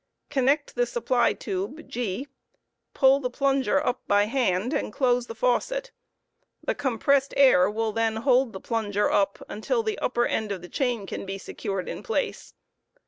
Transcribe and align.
Qonnect 0.31 0.73
the 0.73 0.87
supply 0.87 1.33
tube 1.33 1.87
G; 1.87 2.27
pull 2.95 3.17
up 3.17 3.21
the 3.21 3.29
plunger 3.29 3.93
by 4.07 4.23
hand 4.23 4.73
and 4.73 4.91
close 4.91 5.27
the 5.27 5.35
faucet; 5.35 5.91
the 6.63 6.73
compressed 6.73 7.35
air 7.37 7.69
"will 7.69 7.91
then 7.91 8.23
bold 8.23 8.51
the 8.53 8.59
plunger 8.59 9.11
up 9.11 9.43
until 9.47 9.83
the 9.83 9.99
upper 9.99 10.25
end 10.25 10.51
of 10.51 10.63
the 10.63 10.69
chain 10.69 11.05
can*be 11.05 11.37
scoured 11.37 11.87
in 11.87 12.01
place. 12.01 12.55